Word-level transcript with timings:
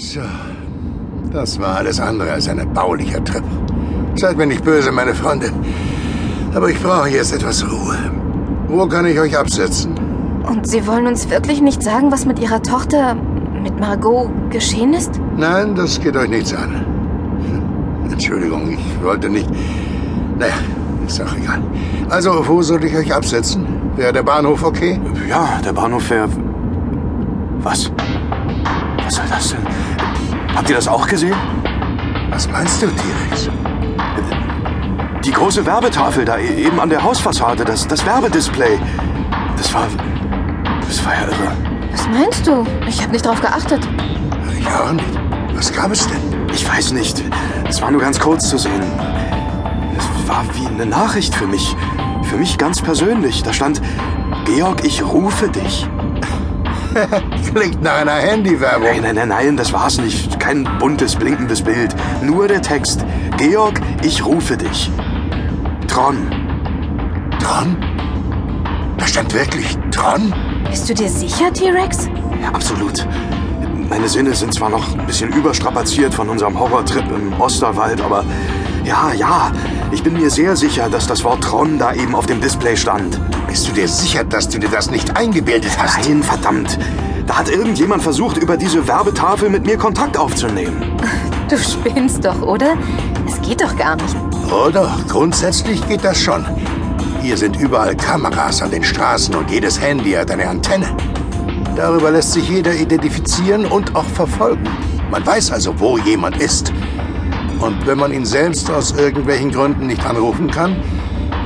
So, 0.00 0.20
das 1.30 1.60
war 1.60 1.76
alles 1.76 2.00
andere 2.00 2.32
als 2.32 2.48
ein 2.48 2.58
erbaulicher 2.58 3.22
Trip. 3.22 3.44
Seid 4.14 4.38
mir 4.38 4.46
nicht 4.46 4.64
böse, 4.64 4.90
meine 4.90 5.14
Freunde. 5.14 5.52
Aber 6.54 6.70
ich 6.70 6.82
brauche 6.82 7.10
jetzt 7.10 7.34
etwas 7.34 7.62
Ruhe. 7.70 7.98
Wo 8.66 8.86
kann 8.86 9.04
ich 9.04 9.20
euch 9.20 9.36
absetzen? 9.36 9.94
Und 10.48 10.66
Sie 10.66 10.86
wollen 10.86 11.06
uns 11.06 11.28
wirklich 11.28 11.60
nicht 11.60 11.82
sagen, 11.82 12.10
was 12.10 12.24
mit 12.24 12.38
Ihrer 12.38 12.62
Tochter, 12.62 13.14
mit 13.62 13.78
Margot, 13.78 14.30
geschehen 14.48 14.94
ist? 14.94 15.20
Nein, 15.36 15.74
das 15.74 16.00
geht 16.00 16.16
euch 16.16 16.30
nichts 16.30 16.54
an. 16.54 16.82
Entschuldigung, 18.10 18.70
ich 18.72 19.04
wollte 19.04 19.28
nicht. 19.28 19.50
Naja, 20.38 20.54
ist 21.06 21.20
auch 21.20 21.36
egal. 21.36 21.60
Also, 22.08 22.48
wo 22.48 22.62
soll 22.62 22.82
ich 22.84 22.96
euch 22.96 23.14
absetzen? 23.14 23.66
Wäre 23.96 24.14
der 24.14 24.22
Bahnhof 24.22 24.64
okay? 24.64 24.98
Ja, 25.28 25.60
der 25.62 25.74
Bahnhof 25.74 26.08
wäre. 26.08 26.30
Was? 27.62 27.92
Was? 29.40 29.54
Habt 30.54 30.68
ihr 30.68 30.76
das 30.76 30.86
auch 30.86 31.06
gesehen? 31.06 31.34
Was 32.28 32.46
meinst 32.50 32.82
du, 32.82 32.88
T-Rex? 32.88 33.48
Die 35.24 35.30
große 35.30 35.64
Werbetafel 35.64 36.26
da 36.26 36.36
e- 36.36 36.66
eben 36.66 36.78
an 36.78 36.90
der 36.90 37.02
Hausfassade, 37.02 37.64
das, 37.64 37.88
das 37.88 38.04
Werbedisplay. 38.04 38.78
Das 39.56 39.72
war. 39.72 39.86
Das 40.86 41.02
war 41.06 41.14
ja 41.14 41.22
irre. 41.22 41.52
Was 41.90 42.06
meinst 42.08 42.46
du? 42.46 42.66
Ich 42.86 43.00
habe 43.00 43.12
nicht 43.12 43.24
drauf 43.24 43.40
geachtet. 43.40 43.80
Ich 44.58 44.66
auch 44.66 44.92
nicht. 44.92 45.06
Was 45.54 45.72
gab 45.72 45.90
es 45.90 46.06
denn? 46.06 46.20
Ich 46.52 46.68
weiß 46.68 46.92
nicht. 46.92 47.22
Es 47.66 47.80
war 47.80 47.90
nur 47.90 48.02
ganz 48.02 48.20
kurz 48.20 48.50
zu 48.50 48.58
sehen. 48.58 48.82
Es 49.96 50.28
war 50.28 50.44
wie 50.52 50.66
eine 50.66 50.84
Nachricht 50.84 51.34
für 51.34 51.46
mich. 51.46 51.74
Für 52.24 52.36
mich 52.36 52.58
ganz 52.58 52.82
persönlich. 52.82 53.42
Da 53.42 53.54
stand, 53.54 53.80
Georg, 54.44 54.84
ich 54.84 55.02
rufe 55.02 55.48
dich. 55.48 55.88
Klingt 57.54 57.82
nach 57.82 58.00
einer 58.00 58.12
Handywerbung. 58.12 58.86
Nein, 58.86 59.02
nein, 59.02 59.14
nein, 59.14 59.28
nein, 59.28 59.56
das 59.56 59.72
war's 59.72 59.98
nicht. 59.98 60.38
Kein 60.40 60.68
buntes, 60.78 61.16
blinkendes 61.16 61.62
Bild. 61.62 61.94
Nur 62.22 62.48
der 62.48 62.62
Text. 62.62 63.04
Georg, 63.36 63.80
ich 64.02 64.24
rufe 64.24 64.56
dich. 64.56 64.90
Tron. 65.86 66.30
Tron? 67.40 67.76
Da 68.98 69.06
stand 69.06 69.32
wirklich 69.34 69.76
Tron? 69.90 70.32
Bist 70.68 70.88
du 70.88 70.94
dir 70.94 71.08
sicher, 71.08 71.52
T-Rex? 71.52 72.08
Ja, 72.42 72.50
absolut. 72.50 73.06
Meine 73.88 74.08
Sinne 74.08 74.34
sind 74.34 74.54
zwar 74.54 74.70
noch 74.70 74.96
ein 74.96 75.06
bisschen 75.06 75.32
überstrapaziert 75.32 76.14
von 76.14 76.28
unserem 76.28 76.58
Horrortrip 76.58 77.10
im 77.10 77.40
Osterwald, 77.40 78.00
aber 78.00 78.24
ja, 78.84 79.12
ja, 79.12 79.52
ich 79.92 80.02
bin 80.02 80.14
mir 80.14 80.30
sehr 80.30 80.56
sicher, 80.56 80.88
dass 80.88 81.06
das 81.06 81.24
Wort 81.24 81.42
Tron 81.42 81.78
da 81.78 81.92
eben 81.92 82.14
auf 82.14 82.26
dem 82.26 82.40
Display 82.40 82.76
stand. 82.76 83.20
Bist 83.46 83.68
du 83.68 83.72
dir 83.72 83.88
sicher, 83.88 84.24
dass 84.24 84.48
du 84.48 84.58
dir 84.58 84.68
das 84.68 84.90
nicht 84.90 85.16
eingebildet 85.16 85.72
hast? 85.78 86.08
Nein, 86.08 86.22
verdammt. 86.22 86.78
Da 87.26 87.38
hat 87.38 87.48
irgendjemand 87.48 88.02
versucht, 88.02 88.38
über 88.38 88.56
diese 88.56 88.86
Werbetafel 88.88 89.50
mit 89.50 89.66
mir 89.66 89.76
Kontakt 89.76 90.16
aufzunehmen. 90.16 90.96
Du 91.48 91.58
spinnst 91.58 92.24
doch, 92.24 92.42
oder? 92.42 92.76
Es 93.26 93.42
geht 93.42 93.60
doch 93.60 93.76
gar 93.76 93.96
nicht. 93.96 94.14
Oh 94.52 94.70
doch, 94.72 95.04
grundsätzlich 95.08 95.84
geht 95.88 96.04
das 96.04 96.20
schon. 96.20 96.46
Hier 97.22 97.36
sind 97.36 97.56
überall 97.58 97.96
Kameras 97.96 98.62
an 98.62 98.70
den 98.70 98.84
Straßen 98.84 99.34
und 99.34 99.50
jedes 99.50 99.80
Handy 99.80 100.12
hat 100.12 100.30
eine 100.30 100.48
Antenne. 100.48 100.86
Darüber 101.74 102.12
lässt 102.12 102.34
sich 102.34 102.48
jeder 102.48 102.72
identifizieren 102.72 103.66
und 103.66 103.96
auch 103.96 104.04
verfolgen. 104.04 104.68
Man 105.10 105.26
weiß 105.26 105.50
also, 105.50 105.74
wo 105.80 105.98
jemand 105.98 106.36
ist. 106.36 106.72
Und 107.60 107.86
wenn 107.86 107.98
man 107.98 108.12
ihn 108.12 108.24
selbst 108.24 108.70
aus 108.70 108.92
irgendwelchen 108.92 109.50
Gründen 109.52 109.86
nicht 109.86 110.04
anrufen 110.04 110.50
kann, 110.50 110.76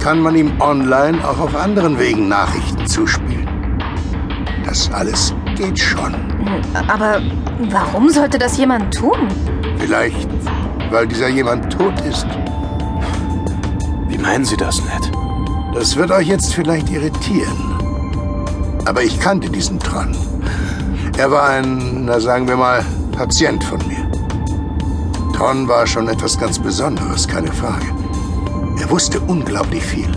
kann 0.00 0.20
man 0.20 0.34
ihm 0.36 0.52
online 0.60 1.18
auch 1.26 1.38
auf 1.38 1.54
anderen 1.54 1.98
Wegen 1.98 2.28
Nachrichten 2.28 2.86
zuspielen. 2.86 3.46
Das 4.64 4.90
alles 4.92 5.34
geht 5.56 5.78
schon. 5.78 6.14
Aber 6.88 7.20
warum 7.70 8.08
sollte 8.08 8.38
das 8.38 8.56
jemand 8.56 8.94
tun? 8.94 9.28
Vielleicht, 9.78 10.28
weil 10.90 11.06
dieser 11.06 11.28
jemand 11.28 11.72
tot 11.72 11.94
ist. 12.08 12.26
Wie 14.08 14.18
meinen 14.18 14.44
Sie 14.44 14.56
das, 14.56 14.80
Ned? 14.82 15.12
Das 15.74 15.96
wird 15.96 16.10
euch 16.10 16.28
jetzt 16.28 16.54
vielleicht 16.54 16.90
irritieren. 16.90 17.78
Aber 18.86 19.02
ich 19.02 19.20
kannte 19.20 19.50
diesen 19.50 19.78
Tron. 19.78 20.16
Er 21.18 21.30
war 21.30 21.48
ein, 21.48 22.06
na 22.06 22.18
sagen 22.20 22.48
wir 22.48 22.56
mal, 22.56 22.84
Patient 23.12 23.62
von 23.62 23.78
mir. 23.86 24.07
Tron 25.38 25.68
war 25.68 25.86
schon 25.86 26.08
etwas 26.08 26.36
ganz 26.36 26.58
Besonderes, 26.58 27.28
keine 27.28 27.52
Frage. 27.52 27.86
Er 28.80 28.90
wusste 28.90 29.20
unglaublich 29.20 29.84
viel. 29.84 30.08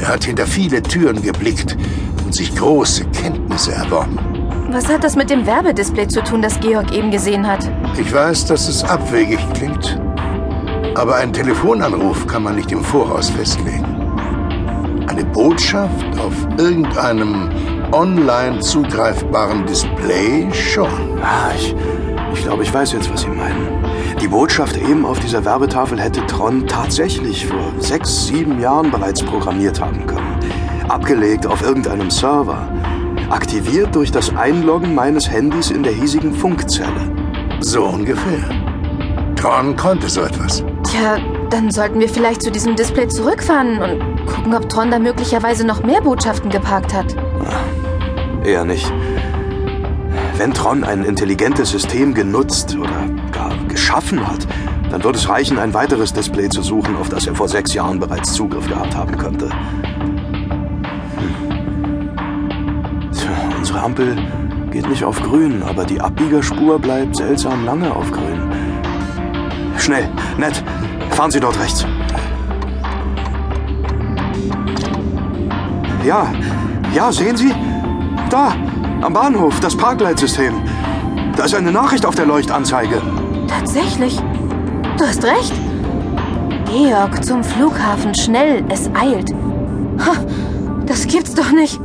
Er 0.00 0.08
hat 0.08 0.24
hinter 0.24 0.48
viele 0.48 0.82
Türen 0.82 1.22
geblickt 1.22 1.76
und 2.24 2.34
sich 2.34 2.52
große 2.56 3.04
Kenntnisse 3.10 3.70
erworben. 3.70 4.18
Was 4.68 4.88
hat 4.88 5.04
das 5.04 5.14
mit 5.14 5.30
dem 5.30 5.46
Werbedisplay 5.46 6.08
zu 6.08 6.24
tun, 6.24 6.42
das 6.42 6.58
Georg 6.58 6.92
eben 6.92 7.12
gesehen 7.12 7.46
hat? 7.46 7.70
Ich 7.96 8.12
weiß, 8.12 8.46
dass 8.46 8.66
es 8.66 8.82
abwegig 8.82 9.38
klingt, 9.54 10.00
aber 10.96 11.14
einen 11.14 11.32
Telefonanruf 11.32 12.26
kann 12.26 12.42
man 12.42 12.56
nicht 12.56 12.72
im 12.72 12.82
Voraus 12.82 13.30
festlegen. 13.30 13.86
Eine 15.06 15.24
Botschaft 15.24 16.18
auf 16.18 16.34
irgendeinem 16.58 17.48
online 17.92 18.58
zugreifbaren 18.58 19.66
Display 19.66 20.52
schon. 20.52 21.22
Ah, 21.22 21.52
ich, 21.54 21.76
ich 22.34 22.42
glaube, 22.42 22.64
ich 22.64 22.74
weiß 22.74 22.94
jetzt, 22.94 23.08
was 23.12 23.20
Sie 23.20 23.28
meinen. 23.28 23.91
Die 24.22 24.28
Botschaft 24.28 24.76
eben 24.76 25.04
auf 25.04 25.18
dieser 25.18 25.44
Werbetafel 25.44 26.00
hätte 26.00 26.24
Tron 26.26 26.68
tatsächlich 26.68 27.44
vor 27.44 27.72
sechs, 27.80 28.28
sieben 28.28 28.60
Jahren 28.60 28.92
bereits 28.92 29.20
programmiert 29.20 29.80
haben 29.80 30.06
können. 30.06 30.38
Abgelegt 30.88 31.44
auf 31.44 31.60
irgendeinem 31.60 32.08
Server. 32.08 32.68
Aktiviert 33.30 33.96
durch 33.96 34.12
das 34.12 34.32
Einloggen 34.36 34.94
meines 34.94 35.28
Handys 35.28 35.72
in 35.72 35.82
der 35.82 35.92
hiesigen 35.92 36.32
Funkzelle. 36.34 37.10
So 37.62 37.84
ungefähr. 37.84 38.44
Tron 39.34 39.74
konnte 39.74 40.08
so 40.08 40.20
etwas. 40.20 40.64
Tja, 40.84 41.18
dann 41.50 41.72
sollten 41.72 41.98
wir 41.98 42.08
vielleicht 42.08 42.42
zu 42.42 42.52
diesem 42.52 42.76
Display 42.76 43.08
zurückfahren 43.08 43.82
und 43.82 44.26
gucken, 44.26 44.54
ob 44.54 44.68
Tron 44.68 44.92
da 44.92 45.00
möglicherweise 45.00 45.66
noch 45.66 45.82
mehr 45.82 46.00
Botschaften 46.00 46.48
geparkt 46.48 46.94
hat. 46.94 47.16
Eher 48.44 48.64
nicht. 48.64 48.92
Wenn 50.36 50.54
Tron 50.54 50.84
ein 50.84 51.04
intelligentes 51.04 51.70
System 51.70 52.14
genutzt 52.14 52.76
oder 52.76 53.08
geschaffen 53.92 54.26
hat, 54.26 54.46
dann 54.90 55.04
wird 55.04 55.16
es 55.16 55.28
reichen, 55.28 55.58
ein 55.58 55.74
weiteres 55.74 56.14
Display 56.14 56.48
zu 56.48 56.62
suchen, 56.62 56.96
auf 56.96 57.10
das 57.10 57.26
er 57.26 57.34
vor 57.34 57.46
sechs 57.46 57.74
Jahren 57.74 58.00
bereits 58.00 58.32
Zugriff 58.32 58.66
gehabt 58.66 58.96
haben 58.96 59.18
könnte. 59.18 59.50
Hm. 63.10 63.58
Unsere 63.58 63.80
Ampel 63.80 64.16
geht 64.70 64.88
nicht 64.88 65.04
auf 65.04 65.22
grün, 65.22 65.62
aber 65.62 65.84
die 65.84 66.00
Abbiegerspur 66.00 66.78
bleibt 66.78 67.16
seltsam 67.16 67.66
lange 67.66 67.94
auf 67.94 68.10
grün. 68.10 68.50
Schnell, 69.76 70.08
nett, 70.38 70.64
fahren 71.10 71.30
Sie 71.30 71.40
dort 71.40 71.60
rechts. 71.60 71.84
Ja, 76.02 76.32
ja, 76.94 77.12
sehen 77.12 77.36
Sie? 77.36 77.52
Da, 78.30 78.54
am 79.02 79.12
Bahnhof, 79.12 79.60
das 79.60 79.76
Parkleitsystem. 79.76 80.54
Da 81.36 81.44
ist 81.44 81.54
eine 81.54 81.72
Nachricht 81.72 82.06
auf 82.06 82.14
der 82.14 82.24
Leuchtanzeige. 82.24 83.02
Tatsächlich. 83.58 84.16
Du 84.96 85.06
hast 85.06 85.22
recht. 85.24 85.52
Georg, 86.66 87.22
zum 87.22 87.44
Flughafen, 87.44 88.14
schnell, 88.14 88.64
es 88.70 88.88
eilt. 88.94 89.30
Ha, 90.04 90.24
das 90.86 91.06
gibt's 91.06 91.34
doch 91.34 91.50
nicht. 91.52 91.78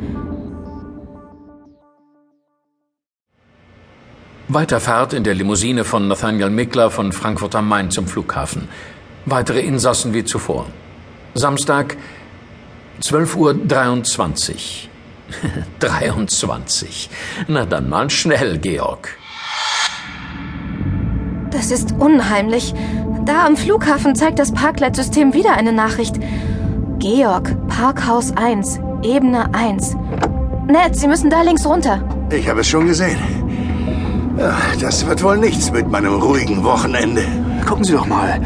Weiterfahrt 4.47 5.11
in 5.11 5.25
der 5.25 5.33
Limousine 5.35 5.83
von 5.83 6.07
Nathaniel 6.07 6.49
Mickler 6.49 6.89
von 6.89 7.11
Frankfurt 7.11 7.53
am 7.55 7.67
Main 7.67 7.91
zum 7.91 8.07
Flughafen. 8.07 8.69
Weitere 9.25 9.59
Insassen 9.59 10.13
wie 10.13 10.23
zuvor. 10.23 10.67
Samstag, 11.33 11.97
12.23 13.01 13.35
Uhr. 13.37 13.53
23. 15.79 17.09
Na 17.49 17.65
dann 17.65 17.89
mal 17.89 18.09
schnell, 18.09 18.57
Georg. 18.57 19.17
Das 21.51 21.71
ist 21.71 21.95
unheimlich. 21.99 22.73
Da 23.25 23.45
am 23.45 23.57
Flughafen 23.57 24.15
zeigt 24.15 24.39
das 24.39 24.51
Parkleitsystem 24.51 25.33
wieder 25.33 25.53
eine 25.53 25.71
Nachricht. 25.71 26.15
Georg, 26.99 27.55
Parkhaus 27.67 28.33
1, 28.35 28.79
Ebene 29.03 29.53
1. 29.53 29.95
Ned, 30.67 30.95
Sie 30.95 31.07
müssen 31.07 31.29
da 31.29 31.41
links 31.41 31.65
runter. 31.65 32.01
Ich 32.31 32.49
habe 32.49 32.61
es 32.61 32.67
schon 32.67 32.87
gesehen. 32.87 33.17
Das 34.79 35.05
wird 35.07 35.23
wohl 35.23 35.37
nichts 35.37 35.71
mit 35.71 35.89
meinem 35.89 36.13
ruhigen 36.15 36.63
Wochenende. 36.63 37.23
Gucken 37.65 37.83
Sie 37.83 37.93
doch 37.93 38.05
mal. 38.05 38.39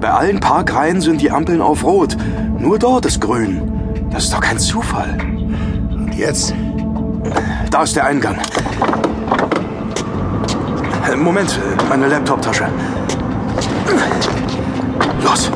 Bei 0.00 0.10
allen 0.10 0.40
Parkreihen 0.40 1.00
sind 1.00 1.20
die 1.20 1.30
Ampeln 1.30 1.60
auf 1.60 1.84
Rot. 1.84 2.16
Nur 2.58 2.78
dort 2.78 3.06
ist 3.06 3.20
grün. 3.20 3.62
Das 4.10 4.24
ist 4.24 4.32
doch 4.32 4.40
kein 4.40 4.58
Zufall. 4.58 5.16
Und 5.90 6.14
jetzt? 6.14 6.54
Da 7.70 7.82
ist 7.82 7.96
der 7.96 8.06
Eingang. 8.06 8.36
Äh, 11.08 11.16
Moment, 11.16 11.50
äh, 11.50 11.88
meine 11.88 12.08
Laptoptasche. 12.08 12.68
Los. 15.22 15.50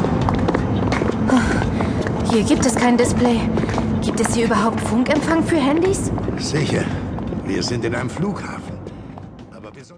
Hier 2.30 2.42
gibt 2.44 2.64
es 2.64 2.74
kein 2.76 2.96
Display. 2.96 3.40
Gibt 4.00 4.20
es 4.20 4.34
hier 4.34 4.46
überhaupt 4.46 4.80
Funkempfang 4.80 5.42
für 5.42 5.56
Handys? 5.56 6.12
Sicher. 6.38 6.84
Wir 7.44 7.62
sind 7.62 7.84
in 7.84 7.94
einem 7.94 8.10
Flughafen. 8.10 8.59